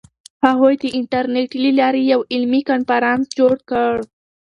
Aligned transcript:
هغوی 0.45 0.75
د 0.83 0.83
انټرنیټ 0.97 1.51
له 1.63 1.69
لارې 1.79 2.01
یو 2.13 2.19
علمي 2.33 2.61
کنفرانس 2.69 3.25
جوړ 3.39 3.53
کړ. 3.69 3.93